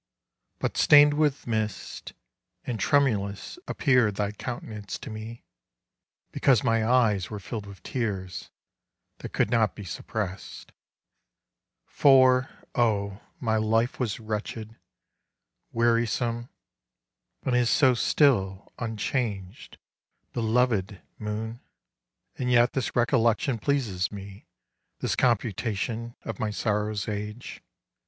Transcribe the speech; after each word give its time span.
But 0.57 0.77
stained 0.77 1.13
with 1.13 1.45
mist, 1.45 2.13
and 2.63 2.79
tremulous, 2.79 3.59
appeared 3.67 4.15
Thy 4.15 4.31
countenance 4.31 4.97
to 4.97 5.11
me, 5.11 5.43
because 6.31 6.63
my 6.63 6.83
eyes 6.83 7.29
Were 7.29 7.37
filled 7.37 7.67
with 7.67 7.83
tears, 7.83 8.49
that 9.19 9.31
could 9.33 9.51
not 9.51 9.75
be 9.75 9.83
suppressed; 9.83 10.71
For, 11.85 12.49
oh, 12.73 13.21
my 13.39 13.57
life 13.57 13.99
was 13.99 14.19
wretched, 14.19 14.75
wearisome, 15.71 16.49
And 17.43 17.55
is 17.55 17.69
so 17.69 17.93
still, 17.93 18.73
unchanged, 18.79 19.77
belovèd 20.33 20.99
moon! 21.19 21.59
And 22.39 22.49
yet 22.51 22.73
this 22.73 22.95
recollection 22.95 23.59
pleases 23.59 24.11
me, 24.11 24.47
This 24.97 25.15
computation 25.15 26.15
of 26.23 26.39
my 26.39 26.49
sorrow's 26.49 27.07
age. 27.07 27.61